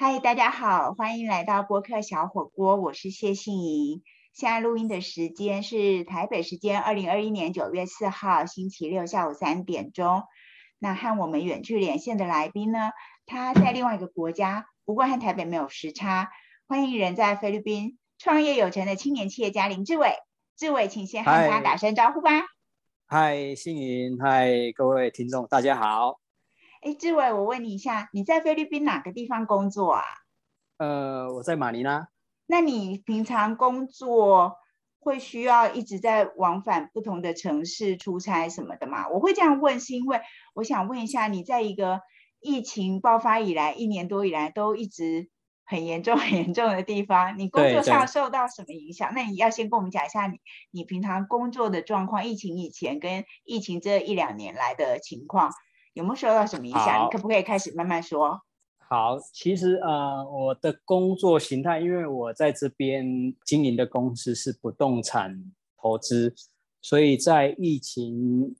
[0.00, 4.04] 嗨，大家好，欢迎来到播客小火锅，我是谢杏莹。
[4.32, 10.22] 现在录音的时间是台北时间二零二一年九月四号星期六下午三点钟。
[10.78, 12.92] 那和我们远距连线的来宾呢，
[13.26, 16.30] 他在另外一个国家，不过和台北没有时差。
[16.68, 20.12] 欢迎人在菲律宾创业有成的青年企业家林志伟。
[20.56, 22.30] 志伟，请先和大家打声招呼吧。
[23.08, 26.20] 嗨，杏莹，嗨，各位听众，大家好。
[26.80, 30.02] 哎，志伟，我问你一下，你在菲律宾哪个地方工作啊？
[30.78, 32.08] 呃，我在马尼拉。
[32.46, 34.54] 那你平常工作
[35.00, 39.08] 会需要一直在往返不同的城市出差什么的吗？
[39.08, 40.20] 我会这样问，是因为
[40.54, 42.00] 我想问一下，你在一个
[42.40, 45.28] 疫情爆发以来一年多以来都一直
[45.64, 49.12] 很严重、 很严重的地方，你工作上受到什么影响？
[49.16, 50.38] 那你要先跟我们讲一下你
[50.70, 55.50] 你平常工作的状况，疫情以前跟疫情这一两年来的情况。
[55.98, 57.04] 有没有受到什么影响？
[57.04, 58.40] 你可不可以开始慢慢说？
[58.88, 63.04] 好，其实呃，我的工作形态，因为我在这边
[63.44, 65.44] 经营的公司是不动产
[65.76, 66.32] 投资，
[66.80, 68.54] 所以在疫情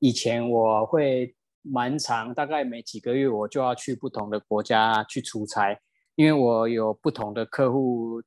[0.00, 5.80] 以前，我会蛮长，大概每几个月我就要去不同的国家去出差，
[6.14, 8.22] 因为我有不同的客户，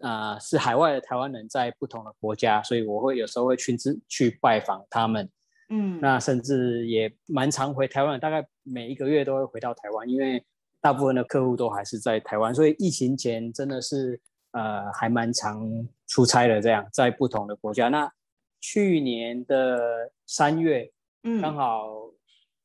[0.00, 5.30] 啊，是海外的台湾人在不同的国家，所以我会有时候会亲自去拜访他们。
[5.74, 10.44] 嗯，那甚至也蛮常回台湾，大概每一个月都会回到台湾，因为
[10.82, 14.20] 大部分的客户都还是在台湾，所以疫情前真的是
[14.50, 15.66] 呃还蛮常
[16.08, 17.88] 出差的，这样在不同的国家。
[17.88, 18.12] 那
[18.60, 20.92] 去年的三月，
[21.22, 21.86] 嗯，刚好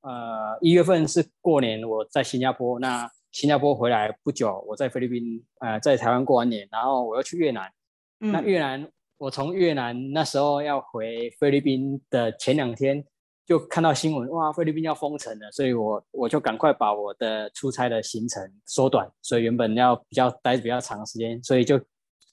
[0.01, 7.71] 呃一月份是过年，我在新加坡，那新加坡回来不久，我在菲律宾，呃，在台湾过完年，然后我又去越南，
[8.19, 8.85] 那越南。
[9.17, 13.03] 我从越南那时候要回菲律宾的前两天，
[13.47, 21.81] 就看到新闻，哇，菲律宾要封城了，所以我我就赶快把我的出差的行程缩短，所以原本要比较待比较长时间，所以就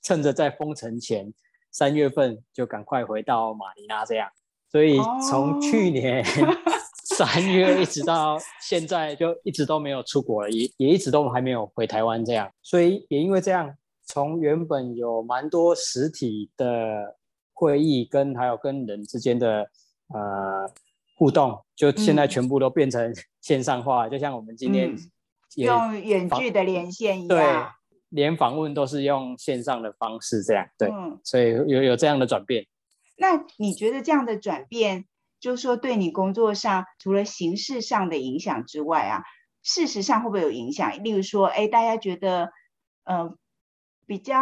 [0.02, 1.32] 趁着在封城前
[1.72, 4.28] 三月份就赶快回到马尼拉这样，
[4.70, 4.98] 所以
[5.30, 6.22] 从去年
[7.16, 13.74] 三月一直到现在就一直都没有出国了，也也一直都还没有回台湾这样，所以也因为这样。
[14.06, 17.16] 从原本有蛮多实体的
[17.52, 19.70] 会议，跟还有跟人之间的
[20.08, 20.70] 呃
[21.16, 24.94] 互动，就现在全部都变成 线上化，就像我们今天
[25.56, 27.66] 用远距的连线一样，对，
[28.10, 30.90] 连访问都是用线上的方式这样，对，
[31.24, 32.66] 所以有有这样的转变。
[33.16, 35.06] 那你觉得这样的转变，
[35.40, 39.22] 就是说对你工作上除了形式上的影响之外啊，
[39.62, 41.02] 事实上会不会有影响？
[41.02, 42.50] 例如说，哎，大家觉得，
[43.04, 43.38] 嗯。
[44.06, 44.34] 比较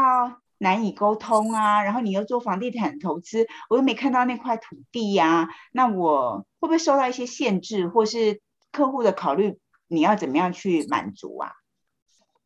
[0.58, 8.40] 难以沟通啊，然后你又做房地产投资，我又没看到那块土地呀，那我会不会受到一些限制，或是
[8.70, 9.58] 客户的考虑，
[9.88, 11.50] 你要怎么样去满足啊？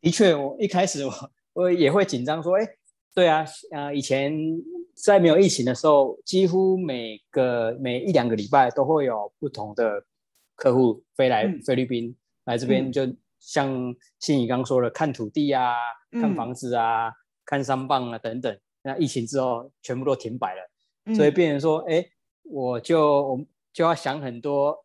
[0.01, 1.13] 的确，我一开始我
[1.53, 2.67] 我也会紧张，说，哎，
[3.15, 4.33] 对啊，呃，以前
[4.95, 10.05] 在没有疫情的时候，几乎每个每一两个礼拜都会有不同的
[10.55, 13.07] 客户飞来菲律宾来这边，就
[13.47, 15.75] 像信宇刚说的，看土地啊。
[16.13, 17.13] 看房子啊，
[17.45, 22.03] 看商棒啊等等，那疫情之后全部都停摆了，所以变成说，哎，
[22.45, 24.83] 我就我就要想很多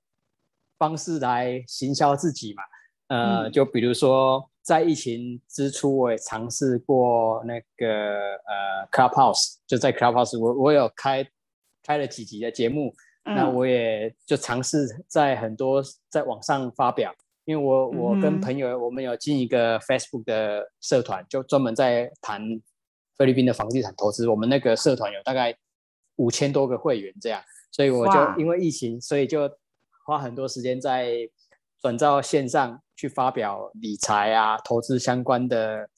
[0.77, 2.63] 方式来行销自己嘛，
[3.07, 11.25] 呃，就比如说在疫情之初，我也尝试过那个呃 Clubhouse，就在 Clubhouse，我我有开
[11.81, 12.93] 开了几集的节目，
[13.23, 17.13] 那我也就尝试在很多在网上发表。
[17.51, 22.41] 因为我我跟朋友我们有进一个 Facebook 的社团，就专门在谈
[23.17, 24.25] 菲律宾的房地产投资。
[24.25, 25.53] 我们那个社团有大概
[26.15, 29.51] 五千多个会员这样，所以我就因为疫情，所以就
[30.05, 31.11] 花很多时间在
[31.81, 35.89] 转到线上去发表理财啊、投资相关的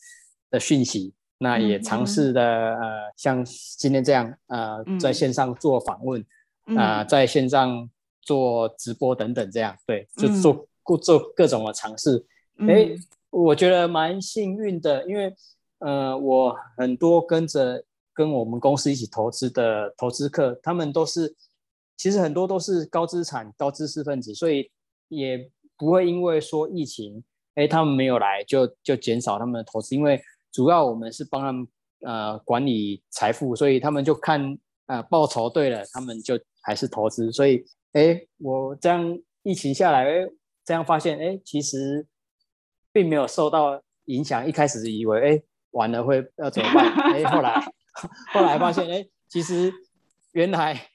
[0.50, 1.14] 的讯息。
[1.38, 6.26] 那也尝试的呃，像今天这样呃，在线上做访问
[6.76, 7.88] 啊，在线上
[8.24, 10.68] 做直播等等这样，对，就做。
[10.84, 12.24] 故做各种的尝试，
[12.68, 12.90] 哎，
[13.30, 15.34] 我觉得蛮幸运的，因为
[15.80, 17.84] 呃，我很多跟着
[18.14, 21.34] 跟我们公司一起投资的投资客，他们都是
[21.98, 24.70] 其实很多都是高资产、高知识分子，所以
[25.08, 27.24] 也不会因为说疫情，
[27.56, 30.22] 哎，他们没有来就就减少他们的投资，因为
[30.52, 31.68] 主要我们是帮他们
[32.02, 40.30] 呃管理财富，所以他们就看啊报酬对了，他们就还是投资，所以哎，我这样疫情下来，哎。
[40.66, 42.08] 这样发现，哎，其实
[42.92, 44.48] 并没有受到影响。
[44.48, 46.92] 一开始以为，哎，完了会要怎么办？
[47.14, 47.62] 哎，后来
[48.34, 49.74] 后来发现，哎，其实
[50.32, 50.88] 原来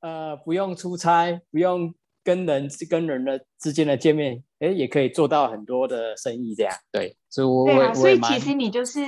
[0.00, 9.00] 呃不用出差，不用跟人跟人的之间的见面，哎，也可以做到很多的生意，这样对，所以我对啊，我所以其实你就是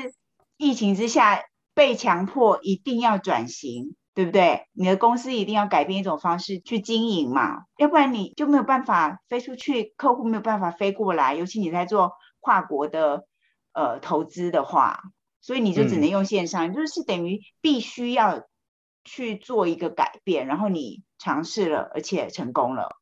[0.56, 1.44] 疫情之下
[1.74, 4.66] 被强迫一定要转型，对不对？
[4.72, 13.24] 你的公司一定要改变一种方式去经营嘛，要不然你就没有办法飞出去，客户没有办法飞过来，尤其你在做跨国的
[13.72, 15.00] 呃投资的话，
[15.40, 18.42] 所以你就只能用线上，就是等于必须要
[19.04, 22.96] 去做一个改变，然后你尝试了，而且成功了。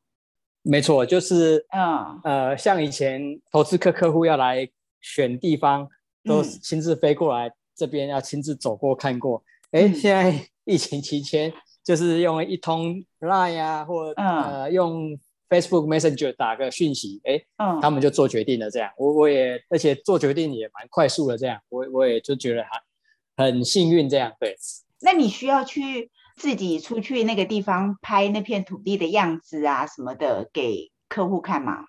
[0.63, 4.69] 没错，就是嗯呃，像以前投资客客户要来
[5.01, 5.89] 选地方，
[6.23, 9.43] 都嗯亲自飞过来这边，要亲自走过看过。
[9.71, 11.51] 哎、嗯现在疫情期间，
[11.83, 15.17] 就是用一通 Line 啊，或嗯呃用
[15.49, 18.69] Facebook Messenger 打个讯息，哎、嗯，他们就做决定了。
[18.69, 21.37] 这样，我我也而且做决定也蛮快速的。
[21.37, 24.07] 这样，我我也就觉得还很幸运。
[24.07, 24.55] 这样，对。
[25.01, 31.85] 那你需要去自己出去那个地方拍那片土地的样子啊什么的给客户看吗？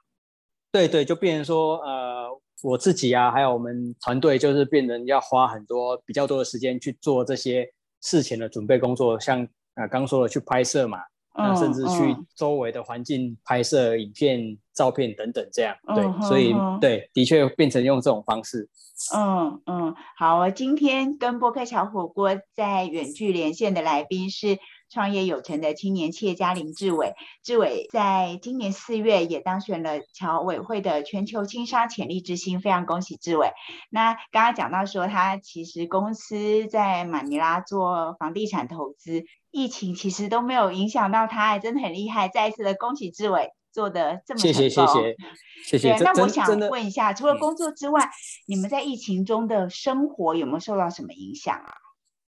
[0.72, 7.68] 对对，就变成说，呃，我自己啊，还有我们团队，就是变成要花很多比较多的时间去做这些
[8.00, 10.98] 事前的准备工作，像呃刚说的去拍摄嘛，
[11.36, 15.74] 那嗯甚至去嗯周围的环境拍摄影片、照片等等这样。
[15.94, 18.68] 对，嗯所以哼对，的确变成用这种方式。
[19.12, 24.58] 嗯嗯，好，我今天跟波克小火锅在远距连线的来宾是
[24.92, 27.14] 创业有成的青年企业家林志伟。
[27.42, 33.50] 志伟在今年四月也当选了侨委会的全球轻商潜力之星，非常恭喜志伟。
[33.90, 42.28] 那刚刚讲到说，他其实公司在马尼拉做房地产投资，疫情其实都没有影响到他，真的很厉害。
[42.28, 45.16] 再一次的恭喜志伟做的这么谢谢谢谢
[45.64, 45.96] 谢谢。
[46.04, 48.10] 那我想问一下，除了嗯工作之外，
[48.46, 51.72] 你们在疫情中的生活有没有受到什么影响啊？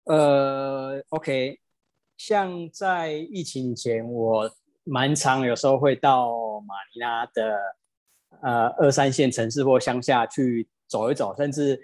[0.06, 1.60] 呃，OK，
[2.20, 4.52] 像在疫情前，我
[4.84, 7.58] 蛮常有时候会到马尼拉的
[8.42, 11.80] 呃二三线城市或乡下去走一走，甚至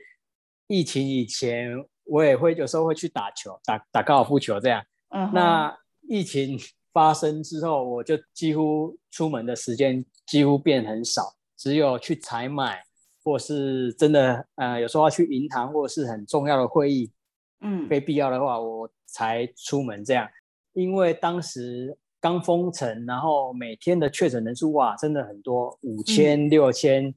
[0.67, 1.71] 疫情以前，
[2.03, 4.83] 我也会有时候会去打球，打打高尔夫球这样。
[5.11, 5.77] 嗯哼，那
[6.09, 6.59] 疫情
[6.91, 12.83] 发生之后，我就几乎出门的时间几乎变很少，只有去采买，
[13.23, 17.09] 或是真的呃有时候要去银行，或者是很重要的会议，
[17.61, 20.27] 嗯非必要的话，我才出门这样。
[20.73, 27.15] 因为当时刚封城，然后每天的确诊人数哇，真的很多，五千、六千、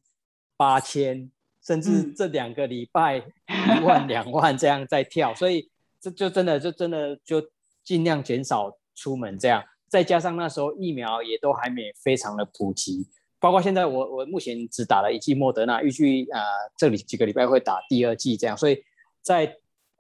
[0.56, 1.29] 八千，
[1.67, 5.69] 甚至嗯这两个礼拜一万、两万这样在跳，所以
[6.00, 7.43] 这就真的就真的就
[7.83, 9.65] 尽量减少出门这样。
[9.89, 13.09] 再加上那时候疫苗也都还没非常的普及，
[13.41, 16.47] 包括现在我我目前只打了一剂莫德纳，预计啊、呃、
[16.77, 18.85] 这里几个礼拜会打第二剂这样，所以
[19.21, 19.56] 在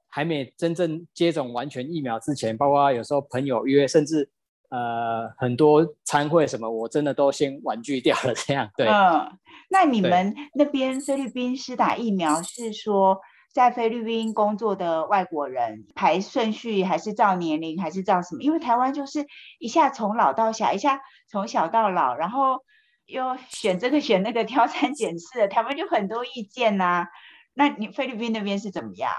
[0.08, 4.30] 还没真正接种完全疫苗之前，包括有时候朋友约，甚至
[4.70, 8.70] 呃很多参会什么，我真的都先婉拒掉了这样。
[8.76, 9.38] 对，嗯，
[9.70, 13.20] 那你对们那边菲律宾施打疫苗是说
[13.52, 18.42] 在菲律宾工作的外国人排顺序，还是照年龄，还是照什么？
[18.42, 19.26] 因为台湾就是
[19.58, 21.00] 一下从老到小，一下
[21.30, 22.58] 从小到老，然后
[23.06, 27.06] 又选这个选那个，挑三拣四的，台湾就很多意见呐、
[27.54, 29.10] 那你菲律宾那边是怎么样？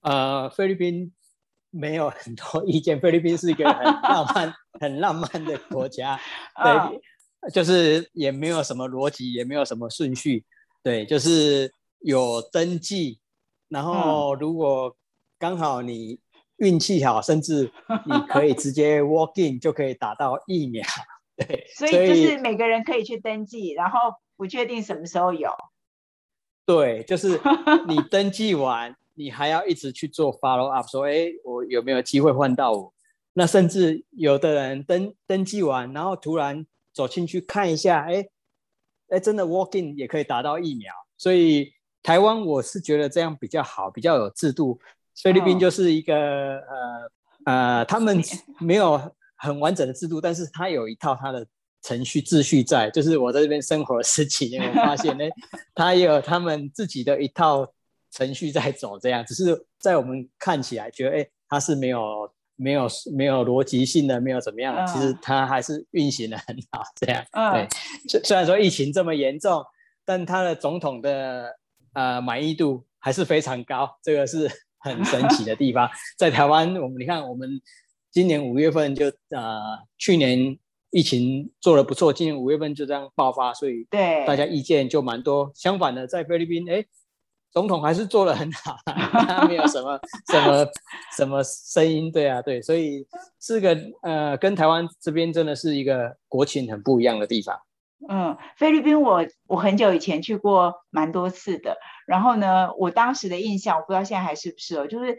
[0.00, 1.12] 呃，菲律宾
[1.70, 6.18] 没有很多意见，菲律宾是一个很浪漫、很浪漫的国家，
[6.54, 7.00] 嗯
[7.42, 10.44] 对，就是也没有什么逻辑，也没有什么顺序，
[10.82, 13.20] 对，就是有登记，
[13.68, 14.38] 然后嗯。
[14.38, 14.96] 如果
[15.38, 16.18] 刚好你
[16.56, 17.70] 运气好，甚至
[18.06, 20.82] 你可以直接 walk in 就可以打到疫苗，
[21.36, 25.50] 对，所以就是每个人可以去登记，然后不确定什么时候有。
[26.66, 27.40] 对，就是
[27.86, 32.94] 你登记完，你还要一直去做 follow up，说，哎，我有没有机会换到我？
[33.32, 38.26] 那甚至有的人登登记完，然后突然走进去看一下，哎，
[39.08, 40.94] 哎，真的 walk in 也可以达到疫苗。
[41.16, 41.72] 所以
[42.02, 44.80] 台湾我是觉得这样比较好，比较有制度。
[45.20, 47.10] 菲律宾嗯就是一个、呃
[47.44, 48.20] 呃，他们
[48.60, 49.00] 没有
[49.36, 51.44] 很完整的制度，但是他有一套他的
[51.82, 52.88] 程序秩序在。
[52.90, 55.24] 就是我在这边生活了十几年，我发现呢，
[55.74, 57.66] 他 也有他们自己的一套
[58.10, 67.24] 程序在走，这样只是在我们看起来觉得，哎，它是没有没有没有逻辑性的，没有怎么样，其实嗯他还是运行的很好，这样。
[67.32, 67.68] 嗯对，
[68.08, 69.64] 虽虽然说疫情这么严重，
[70.04, 71.54] 但他的总统的
[71.92, 74.50] 呃满意度还是非常高，这个是
[74.80, 75.88] 很神奇的地方。
[76.16, 77.60] 在台湾，我们你看，我们
[78.10, 79.60] 今年五月份就呃
[79.98, 80.58] 去年
[80.90, 85.52] 疫情做的不错，今年五月份就这样爆发，所以对，大家意见就蛮多。
[85.54, 86.84] 相反的，在菲律宾，哎，
[87.50, 89.98] 总统还是做的很好，他没有什么
[90.30, 90.66] 什么
[91.16, 93.06] 什么声音，对啊，对，所以
[93.40, 97.58] 是个呃，跟台湾这边真的是一个国情很不一样的地方。
[98.08, 101.76] 嗯，菲律宾我我很久以前去过蛮多次的，
[102.06, 105.18] 然后呢，我当时的印象我不知道现在还是不是哦，就是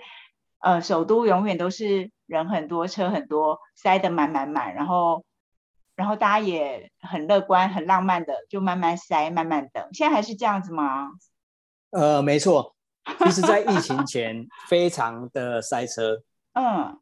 [0.59, 5.25] 呃，首都永远都是人很多，车很多，塞得满满满，然后
[5.95, 9.85] 然后大家也很乐观、很浪漫的，就慢慢塞、慢慢等。
[9.91, 11.09] 现在还是这样子吗？
[11.91, 12.75] 呃，没错，
[13.23, 16.21] 其实，在疫情前 非常的塞车。
[16.53, 16.99] 嗯，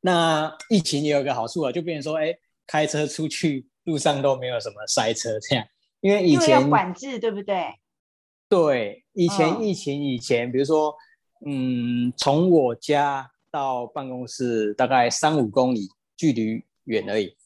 [0.00, 5.64] 那疫情也有个好处啊，就变成说，哎，开车出去路上都没有什么塞车这样，
[6.00, 7.74] 因为以前管制，对不对？
[8.48, 10.94] 对，以前疫情以前，比如说，
[11.46, 17.36] 嗯，从我家到办公室大概三五公里距离远而已，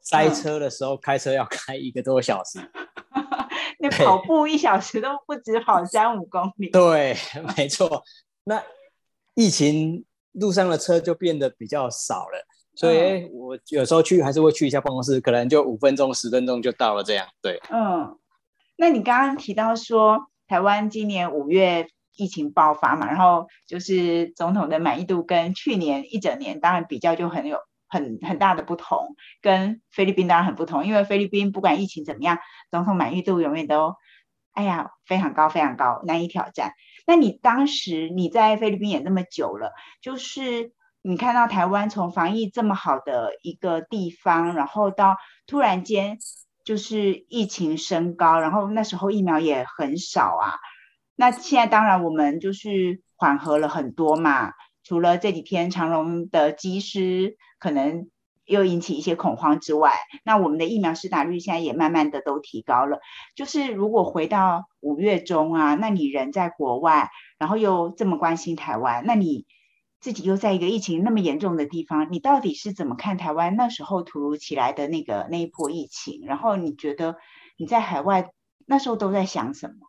[0.00, 2.58] 塞车的时候开车要开一个多小时。
[3.78, 6.68] 那跑步一小时都不止跑 三五公里。
[6.70, 7.16] 对，
[7.56, 8.02] 没错。
[8.44, 8.62] 那
[9.34, 12.44] 疫情路上的车就变得比较少了，
[12.74, 17.26] 所以我有时候去还是会去一下办公室，可能就五分钟、十分钟就到了这样。
[17.40, 18.18] 对，嗯。
[18.76, 27.58] 那你刚刚提到说，台湾今年五月疫情爆发嘛，然后就是总统的满意度跟去年一整年当然比较就很有。
[27.88, 32.38] 很很大的不同，跟菲律宾当然很不同，因为菲律宾不管疫情怎么样，
[32.70, 33.94] 总统满意度永远都，
[34.52, 36.72] 哎呀，非常高，非常高，难以挑战。
[37.06, 45.16] 那你当时你在菲律宾也那么久了，就是你看到台湾从防疫这么好的一个地方，然后到
[45.46, 46.18] 突然间
[46.64, 50.58] 就是疫情升高，然后那时候疫苗也很少啊。
[51.16, 54.52] 那现在当然我们就是缓和了很多嘛。
[54.88, 58.08] 除了这几天长荣的机师可能
[58.46, 59.92] 又引起一些恐慌之外，
[60.24, 62.98] 那我们的疫苗施打率现在也慢慢的都提高了。
[63.36, 69.44] 就是如果回到五月中啊，那你人在国外，然后又这么关心台湾，那你
[70.00, 76.22] 自己又在一个疫情那么严重的地方，你到底是怎么看台湾那时候突如其来的那个那一波疫情？
[76.24, 77.16] 然后你觉得
[77.58, 78.30] 你在海外
[78.64, 79.87] 那时候都在想什么？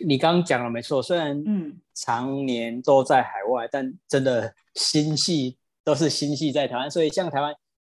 [0.00, 6.90] 你刚刚讲了没错，虽然嗯常年都在海外，但真的心系都是心系在台湾。
[6.90, 7.54] 所以像台湾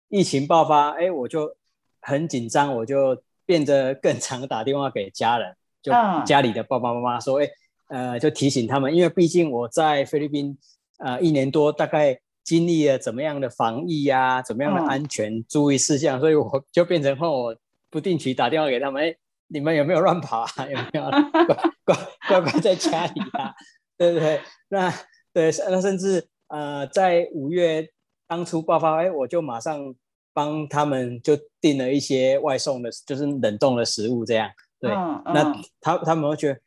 [0.08, 1.56] 疫情爆发，哎，我就
[2.02, 5.90] 很紧张，我就变得更常打电话给家人，就
[6.26, 7.48] 家里的爸爸妈妈说，哎，
[7.88, 10.58] 呃，就提醒他们，因为毕竟我在菲律宾
[10.98, 17.56] 呃一年多，大概经历了怎么样的防疫呀，怎么样的安全注意事项，所以我就变成换我
[17.88, 19.16] 不定期打电话给他们，哎。
[19.48, 20.48] 你们有没有乱跑啊？
[20.68, 21.96] 有没有乖乖
[22.28, 23.54] 乖乖在家里啊？
[23.96, 24.40] 对不对？
[24.68, 24.90] 那
[25.32, 27.88] 对，那甚至呃，在五月
[28.26, 29.94] 当初爆发，哎，我就马上
[30.32, 34.50] 帮他们就订了一些外送的，就是冷冻的食物，这样。
[34.78, 36.60] 对，那他他们会觉得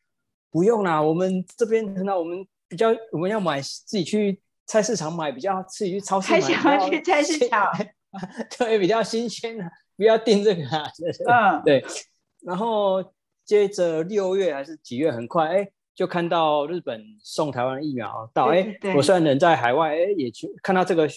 [0.50, 7.72] 不用啦，我们这边那我们比较我们要买自己去菜市场买，比较自己去超市买，想要去菜市场，
[8.58, 9.64] 对，比较新鲜的，
[9.96, 10.84] 不要订这个啊。
[11.28, 11.86] 嗯，对。
[12.42, 13.04] 然后
[13.44, 21.08] 接着六月还是几月，很快哎，就看到日本送台湾疫苗到哎，我虽然人在海外哎，也去看到这个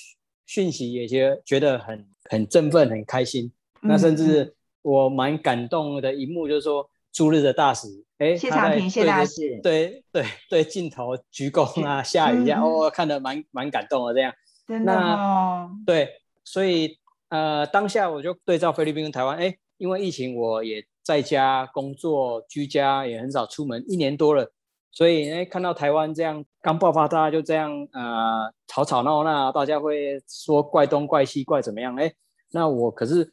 [0.46, 3.52] 讯息，也觉觉得很很振奋，很开心。
[3.82, 7.86] 那甚至我蛮感动的一幕，就是说驻日的大使
[8.18, 14.32] 哎，谢长廷谢大使，对对对，镜头鞠躬啊， 下雨呀，哦，看得蛮蛮感动的这样。
[14.66, 15.70] 真的哦。
[15.86, 16.08] 对，
[16.44, 16.98] 所以
[17.28, 20.84] 呃，当下我就对照菲律宾跟台湾，哎，因为疫情我也。
[21.02, 24.52] 在家工作居家也很少出门，一年多了，
[24.90, 31.96] 所以哎，看到台湾这样刚爆发，大家就这样呃吵吵闹闹，大家会说怪东怪西怪怎么样？
[31.96, 32.12] 哎，
[32.52, 33.32] 那我可是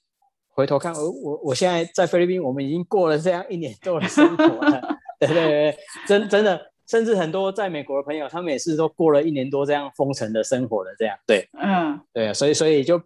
[0.49, 12.99] 回头看，我我我现在在菲律宾，我们已经过了这样一年多的生活了， 对对对，真真的，甚至很多在美国的朋友，他们也是都过了一年多这样封城的生活的这样，对，嗯，对，所以所以就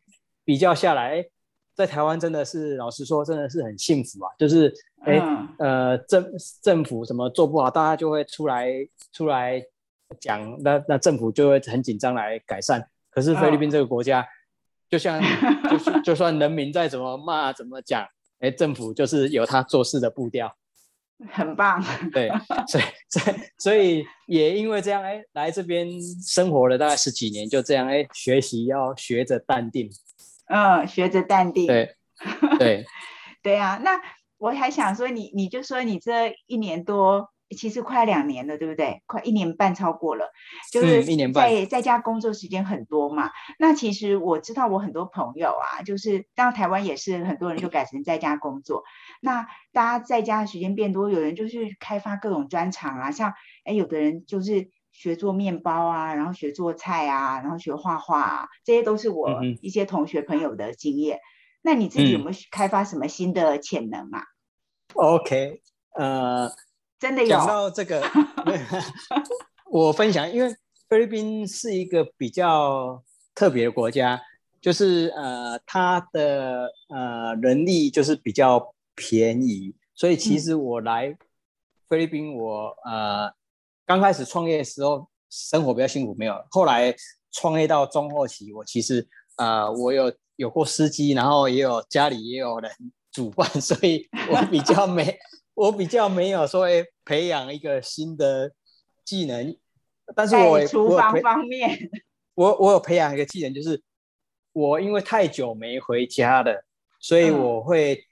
[0.45, 1.25] 比较下来。
[1.75, 4.29] 在台湾真的是，老实说，真的是很幸福啊！
[4.37, 4.71] 就是，
[5.05, 5.19] 哎，
[5.57, 6.25] 呃，政
[6.61, 8.71] 政府什么做不好，大家就会出来
[9.11, 9.59] 出来
[10.19, 12.87] 讲，那那政府就会很紧张来改善。
[13.09, 14.23] 可是菲律宾这个国家，
[14.87, 15.19] 就像
[15.67, 18.07] 就 就算人民再怎么骂怎么讲，
[18.39, 20.55] 哎，政府就是有他做事的步调，
[21.31, 21.83] 很棒。
[22.11, 22.29] 对，
[22.67, 25.89] 所以所以所以也因为这样，哎，来这边
[26.21, 29.89] 生活了大概十几年，就这样，哎，学习要学着淡定。
[30.47, 31.67] 嗯，学着淡定。
[31.67, 31.95] 对，
[32.59, 32.85] 对，
[33.41, 33.79] 对啊。
[33.83, 33.99] 那
[34.37, 39.01] 我还想说，你你就说你这一年多，其实快两年了，对不对？
[39.05, 40.31] 快一年半超过了，
[40.71, 43.31] 就是一年半在在家工作时间很多嘛。
[43.57, 48.83] 那其实我知道，我很多朋友啊，就是当台湾也是很多人就改成在家工作。
[49.21, 53.33] 那大家在家的时间变多，有人就是开发各种专长啊，像
[53.63, 61.19] 哎，有的人就是学做面包啊，然后学做菜啊，然后学画画，啊，这些都是我一些同学朋友的经验。
[61.63, 64.23] 那你自己有没有开发什么新的潜能啊
[64.93, 65.61] ？OK，
[65.95, 66.49] 呃，
[66.99, 67.29] 真的有。
[67.29, 68.03] 讲到这个，
[69.71, 70.55] 我分享，因为
[70.87, 73.01] 菲律宾是一个比较
[73.33, 74.21] 特别的国家，
[74.61, 81.17] 就是呃，它的呃人力就是比较便宜，所以其实我来
[81.87, 83.33] 菲律宾，我呃
[83.93, 86.35] 刚开始创业的时候生活比较辛苦，没有。
[86.49, 86.95] 后来
[87.31, 89.07] 创业到中后期，我其实
[89.37, 90.11] 呃我有。
[90.35, 92.71] 有过司机，然后也有家里也有人
[93.11, 95.15] 煮饭， 所以我比较没，
[95.53, 96.65] 我比较没有说
[97.05, 98.51] 培养一个新的
[99.05, 99.55] 技能。
[100.15, 101.77] 但是我厨房方面，
[102.33, 103.79] 我我有培养一个技能，就是
[104.53, 106.65] 我因为太久没回家了，
[106.99, 108.03] 所以我会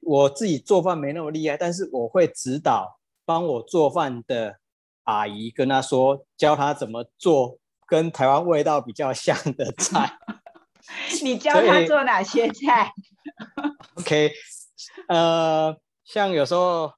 [0.00, 4.58] 我自己做饭没那么厉害，但是我会指导帮我做饭的
[5.04, 10.18] 阿姨，跟他说教他怎么做跟台湾味道比较像的菜。
[11.22, 12.92] 你教他做哪些菜？
[13.96, 14.32] OK，
[15.08, 16.92] 呃，像有时候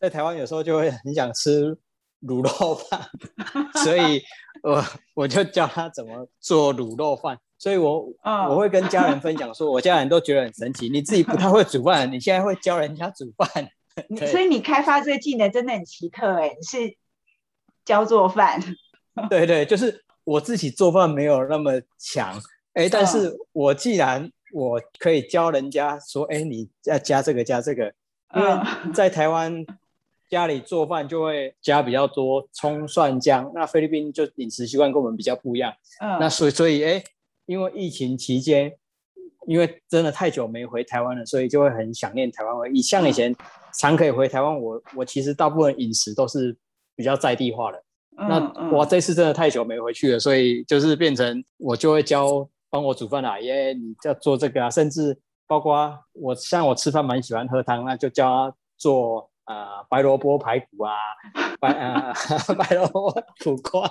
[0.00, 1.76] 在台湾，有时候就会很想吃
[2.22, 3.08] 卤肉饭，
[3.84, 4.22] 所以
[4.62, 4.84] 我
[5.14, 7.38] 我就教他怎么做卤肉饭。
[7.60, 10.88] 所以我我会跟家人分享，说我家人都觉得很神奇。
[10.88, 13.68] 你自己不太会煮饭，你现在会教人家煮饭，
[14.30, 16.48] 所以你开发这个技能真的很奇特哎！
[16.58, 16.96] 你是
[17.84, 18.60] 教做饭？
[19.30, 22.40] 对对，就是我自己做饭没有那么强。
[22.74, 27.92] 哎，但是我既然我可以教人家说，哎，你要加这个加这个，
[28.36, 29.64] 因为在台湾
[30.28, 37.02] 家里做饭就会加比较多葱蒜姜，那菲律宾就饮食习惯跟我们比较不一样，嗯，那所以所以哎，
[37.46, 38.72] 因为疫情期间，
[39.46, 42.70] 因为真的太久没回台湾了，所以就会很想念台湾味。
[42.70, 43.34] 以像以前
[43.74, 46.56] 常可以回台湾，我我其实大部分饮食都是
[46.94, 47.82] 比较在地化的，
[48.16, 52.48] 那我这次真的太久没回去了，所以就是变成我就会教。
[52.70, 53.72] 帮我煮饭啊，耶！
[53.72, 60.92] 你要做这个啊，甚至包括我，像我吃饭蛮喜欢喝汤，那就教他做呃白萝卜排骨啊，
[61.58, 62.12] 白呃
[62.56, 63.10] 白萝卜
[63.42, 63.90] 苦瓜，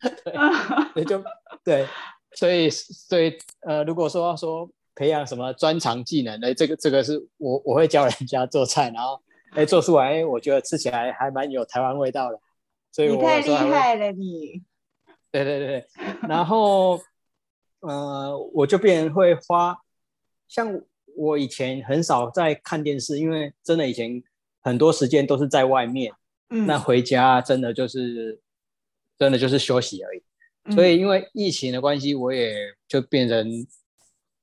[0.94, 1.24] 对，就
[1.64, 1.86] 对，
[2.32, 12.40] 所以所以呃，如果说说培养什么专长技能，哎，这个这个是我我会教人家做菜，然后哎做出来，哎，我觉得吃起来还蛮有台湾味道的，
[12.90, 14.62] 所以你太厉害了，你，
[15.30, 15.86] 对对对，
[16.28, 17.00] 然后。
[17.80, 19.78] 呃，我就变会花，
[20.48, 20.82] 像
[21.16, 24.20] 我以前很少在看电视，因为真的以前
[24.60, 26.12] 很多时间都是在外面，
[26.50, 28.40] 嗯，那回家真的就是
[29.16, 30.74] 真的就是休息而已。
[30.74, 32.52] 所以因为疫情的关系，我也
[32.88, 33.48] 就变成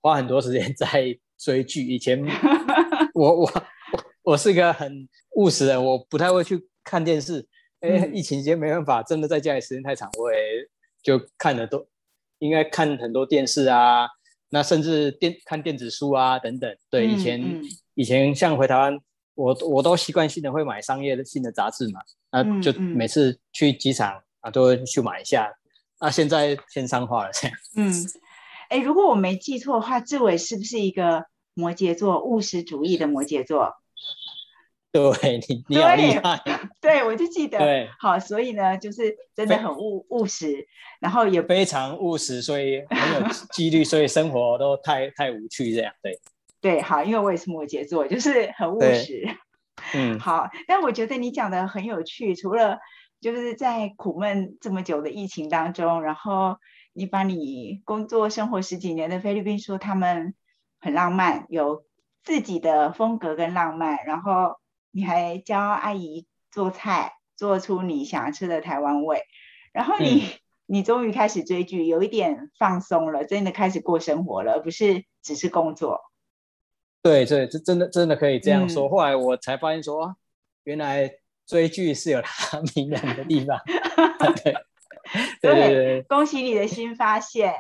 [0.06, 1.84] 花很多时间在追剧。
[1.84, 2.24] 以前
[3.16, 3.52] 我我
[4.22, 7.44] 我是一个很务实的，我不太会去看电视。
[7.80, 10.38] 哎，疫情期间没办法，真的在家里时间太长，我也
[11.02, 11.88] 就看了都。
[12.38, 14.08] 应该看很多电视啊，
[14.50, 16.78] 那甚至电看电子书啊等等。
[16.92, 17.62] 对，以前
[17.96, 19.00] 以前像回台湾，
[19.34, 22.00] 我我都习惯性的会买商业性的杂志嘛，
[22.32, 25.52] 那就每次去机场啊都会去买一下。
[26.00, 27.58] 那现在线上化了这样。
[27.78, 27.92] 嗯，
[28.70, 33.74] 哎，如果我没记错的话，志伟是不是一个摩羯座务实主义的摩羯座？
[34.92, 36.42] 对你，你好厉害。
[36.80, 37.60] 对，我就记得。
[37.60, 40.66] 对，好，所以呢，就是真的很务务实，
[41.02, 45.94] 然后也非常务实，所以很有纪 律，所以生活都太太无趣这样。
[46.02, 46.18] 对，
[46.62, 49.28] 对，好，因为我也是摩羯座，就是很务实。
[49.94, 50.48] 嗯，好。
[50.66, 52.78] 但我觉得你讲的很有趣，除了
[53.20, 56.56] 就是在苦闷这么久的疫情当中，然后
[56.96, 60.34] 你把你工作生活十几年的菲律宾说他们
[60.80, 61.86] 很浪漫，有
[62.24, 64.56] 自己的风格跟浪漫，然后。
[64.98, 69.24] 你还教阿姨做菜，做出你想要吃的台湾味，
[69.74, 70.24] 然后你
[70.68, 76.00] 你终于开始追剧，有一点放松了，真的开始过生活了，而不是只是工作。
[77.04, 78.88] 对对，这真的真的可以这样说。
[78.88, 80.16] 后来我才发现说，
[80.64, 81.12] 原来
[81.46, 83.60] 追剧是有它 迷人的地方。
[84.42, 84.56] 对
[85.42, 87.54] 对对，恭喜你的新发现。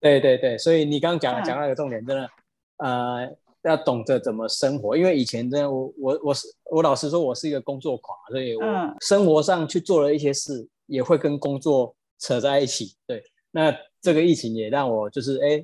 [0.00, 2.30] 对对对，所以你刚刚讲讲到一个重点，真的，
[2.78, 3.36] 呃。
[3.62, 8.64] 要懂得怎么生活，因为以前真的我我我是我老实说，我是一个工作狂，所以我
[9.00, 12.94] 生活上去做了一些事，也会跟工作扯在一起。
[13.04, 15.62] 对，那这个疫情也让我就是哎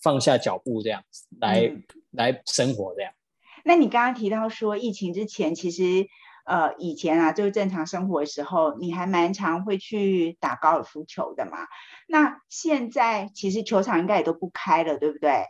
[0.00, 1.70] 放下脚步这样子来
[2.12, 3.12] 来生活这样。
[3.64, 6.06] 那你刚刚提到说疫情之前，其实
[6.46, 11.58] 呃以前啊就是正常生活的时候，你还蛮常会去打高尔夫球的嘛。
[12.08, 15.44] 那现在其实球场应该也都不开了，对不对？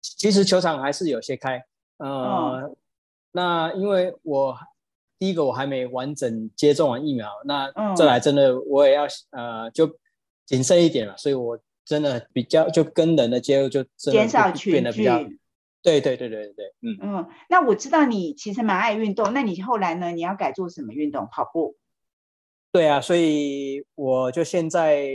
[0.00, 1.62] 其实球场还是有些开，
[1.98, 2.74] 呃，
[3.32, 4.58] 那因为我
[5.18, 9.98] 第一个我还没完整接种完疫苗，那这来真的我也要呃就
[10.46, 15.38] 谨慎一点了，所以我真的比较就跟人的接触就减少群聚。
[15.82, 17.28] 对对对对对，嗯嗯。
[17.48, 20.10] 那我知道你其实蛮爱运动，那你后来呢？
[20.10, 21.28] 你要改做什么运动？
[21.30, 21.76] 跑步？
[22.72, 25.08] 对啊，所以我就现在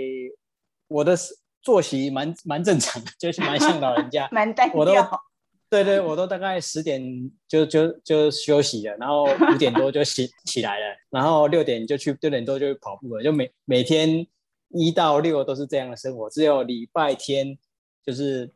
[0.87, 1.15] 我的
[1.61, 5.21] 作息蛮蛮正常的，就是蛮像老人家， 蛮单调。
[5.67, 7.01] 对对，我都大概十点
[7.47, 14.25] 就就就休息了，然后五点多就起起来了，然后六点就去六点多就跑步了，就每每天
[14.69, 17.57] 一到六都是这样的生活，只有礼拜天
[18.05, 18.53] 就是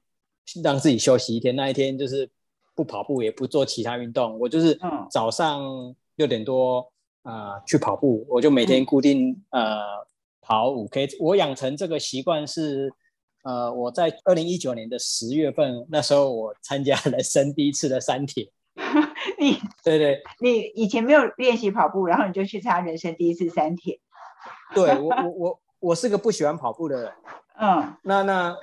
[0.64, 2.30] 让自己休息一天，那一天就是
[2.76, 6.92] 不跑步也不做其他运动，我就是早上六点多
[7.24, 9.82] 啊去跑步，我就每天固定呃
[10.42, 12.94] 跑五 K，我养成这个习惯是。
[13.42, 18.52] 呃，我在二零一九年的十月份，那时候我参加人生第一次的山铁。
[19.40, 24.02] 你对对，你以前没有练习跑步，然后你就去参加人生第一次山铁。
[24.76, 27.14] 对我，我我我是个不喜欢跑步的人。
[27.58, 28.58] 嗯，那那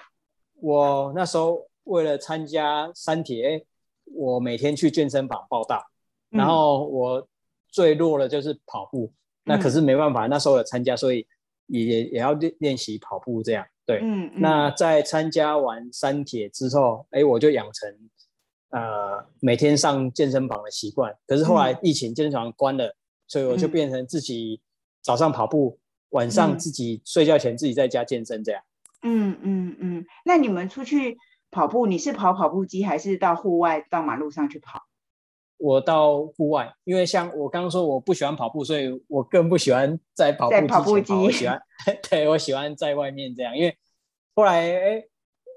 [0.60, 3.64] 我那时候为了参加山铁，
[4.04, 5.84] 我每天去健身房报道，
[6.30, 7.28] 然后我
[7.68, 9.12] 最弱的就是跑步。
[9.44, 11.26] 那可是没办法，那时候有参加，所以
[11.66, 13.64] 也也要练练习跑步这样。
[13.84, 17.88] 对，嗯，那在参加完三铁之后，哎，我就养成
[18.70, 21.16] 呃每天上健身房的习惯。
[21.28, 22.96] 可是后来疫情健身房关了，
[23.28, 24.60] 所以我就变成自己
[25.00, 28.60] 早上跑步，晚上自己睡觉前自己在家健身这样。
[29.02, 31.16] 嗯嗯嗯，那你们出去
[31.50, 34.82] 跑步，你是跑跑步机还是到户外到马路上去跑？
[35.58, 41.14] 我到户外，因为像我刚刚说我不喜欢跑步，所以我更不喜欢在跑步跑步机。
[41.14, 41.58] 我喜欢，
[42.10, 43.74] 对我喜欢在外面这样，因为
[44.34, 45.02] 后来哎，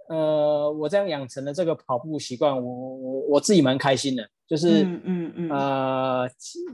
[0.07, 6.29] 呃，我这样养成了这个跑步习惯，我我我自己蛮开心的，就是嗯嗯嗯呃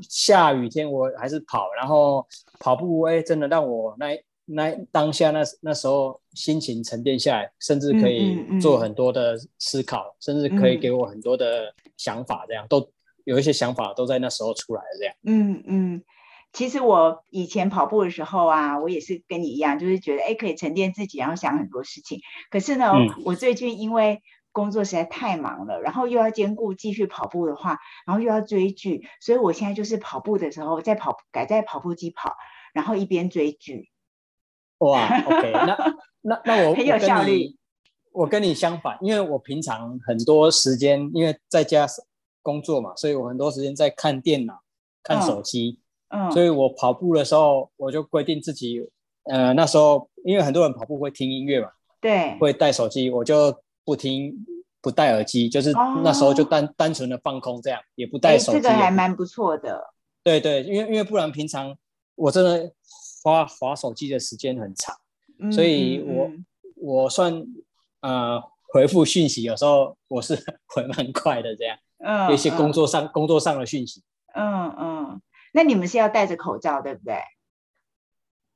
[0.07, 2.27] 下雨天我还是跑，然后
[2.59, 12.91] 跑步哎真的让我那那当下那那时候心情沉淀下来，甚至可以做很多的思考，甚至可以给我很多的想法，这样都。
[13.25, 15.15] 有一些想法都在那时候出来了，这样。
[15.23, 16.03] 嗯嗯，
[16.53, 22.19] 其实我以前跑步的时候啊，我也是跟你一样，就是觉得哎可以沉淀自己，然后想很多事情。
[22.51, 22.93] 可是呢，
[23.25, 32.35] 我最近因为工作实在太忙了，然后又要兼顾继续跑步的话，然后又要追剧，所以我现在就是跑步的时候在跑，改在跑步机跑，
[32.75, 33.89] 然后一边追剧。
[34.91, 35.77] 哇，OK，那
[36.21, 37.55] 那那我很有效率。
[38.11, 41.87] 我跟你相反，因为我平常很多时间因为在家。
[42.45, 44.61] 工作嘛，所以我很多时间在看电脑、
[45.01, 45.79] 看手机。
[46.09, 48.87] 嗯，所以我跑步的时候，我就规定自己，
[49.23, 51.69] 呃，那时候因为很多人跑步会听音乐嘛，
[51.99, 53.51] 对，会带手机，我就
[53.83, 54.31] 不听，
[54.79, 58.61] 不戴耳机，就是那时候就单单纯的放空，这样也不带手机。
[58.61, 59.83] 这个还蛮不错的。
[60.23, 61.75] 对对，因为因为不然平常
[62.13, 62.71] 我真的
[63.25, 64.95] 花划手机的时间很长，
[65.51, 66.31] 所以我
[66.75, 67.43] 我算
[68.01, 68.39] 呃
[68.71, 70.35] 回复讯息有时候我是
[70.69, 71.75] 回蛮快的这样。
[71.97, 74.03] 嗯，一些工作上工作上的讯息。
[74.35, 75.21] 嗯嗯，
[75.53, 77.15] 那你们是要戴着口罩，对不对？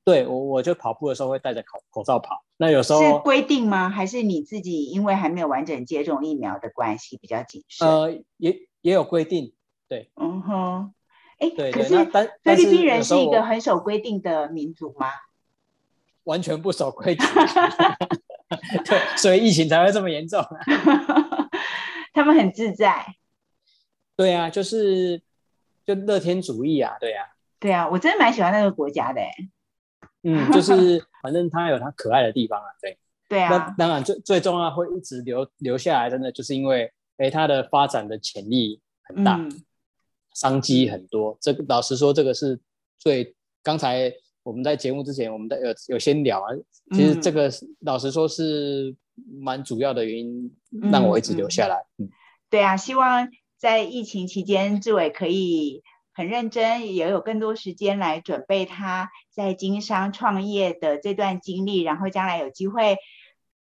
[0.05, 2.43] 对，我我就跑步的时候会戴着口口罩跑。
[2.57, 3.89] 那有时候是规定吗？
[3.89, 7.87] 还是你自己因为还没有完整接种疫苗的关系比较谨慎？
[7.87, 9.55] 呃，也也有规定。
[9.87, 10.93] 对，嗯哼。
[11.39, 11.95] 哎，对可是
[12.43, 15.07] 菲律宾人是一个很守规定的民族吗？
[16.25, 17.25] 完全不守规矩。
[18.85, 20.43] 对，所以疫情才会这么严重。
[22.13, 23.15] 他们很自在。
[24.17, 25.21] 对啊，就是
[25.85, 27.25] 就乐天主义啊，对啊，
[27.59, 29.21] 对啊，我真的蛮喜欢那个国家的，
[30.23, 32.97] 嗯，就是反正它有它可爱的地方啊，对，
[33.29, 39.39] 对啊，那当然最最重要会一直留留下来，真的就是因为哎，它的发展的潜力很大，
[40.33, 41.37] 商机很多。
[41.41, 42.59] 这个老实说，这个是
[42.97, 44.11] 最刚才
[44.43, 46.47] 我们在节目之前，我们的有有先聊啊，
[46.91, 48.95] 其实这个老实说是
[49.41, 50.55] 蛮主要的原因，
[50.91, 51.85] 让我一直留下来。
[51.97, 52.09] 嗯，
[52.49, 53.29] 对啊，希望。
[53.59, 62.95] 在疫情期间，志伟可以很认真，也有更多时间来准备他在经商创业的这段经历，然后将来有机会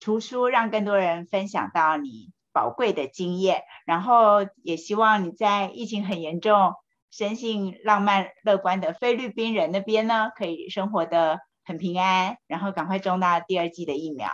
[0.00, 3.64] 出书，让更多人分享到你宝贵的经验。
[3.84, 6.72] 然后也希望你在疫情很严重、
[7.10, 14.30] 生性浪漫乐观的菲律宾人那边呢，可以生活的很平安，然后赶快种到第二季的疫苗。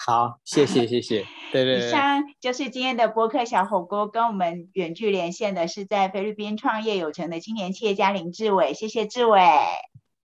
[0.00, 1.88] 好，谢谢谢谢， 对对。
[1.88, 9.40] 以上就是今天的播客小火锅，跟我们远距连线的是在菲律宾创业有成的青年企业家林志伟，谢谢志伟。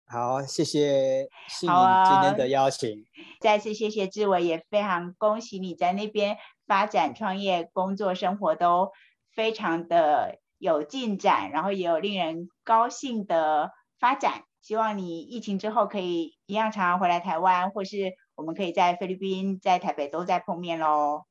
[0.08, 3.06] 好，谢谢信今天的邀请。
[3.40, 8.92] 再次谢谢志伟，也非常恭喜你在那边发展创业、工作、生活都
[9.34, 14.44] 非常的有进展，然后也有令人高兴的发展。
[14.62, 21.26] 希望你疫情之后可以一样常常回来台湾，或是我们可以在菲律宾、在台北都在碰面喽。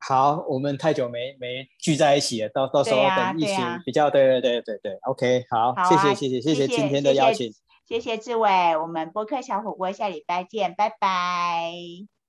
[0.00, 7.52] 好，我们太久没没聚在一起了，到到时候等疫情比较，对对对对对，OK，好，谢谢谢谢谢谢今天的邀请，
[7.86, 11.72] 谢谢志伟，我们播客小火锅下礼拜见，拜拜，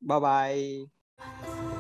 [0.08, 1.79] 拜拜。